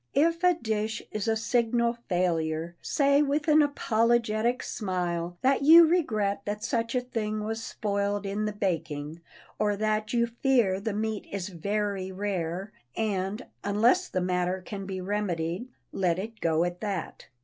[0.15, 6.41] If a dish is a signal failure, say with an apologetic smile that you regret
[6.45, 9.21] that such a thing was spoiled in the baking,
[9.59, 14.99] or that you fear the meat is very rare, and, unless the matter can be
[15.01, 17.27] remedied, let it go at that.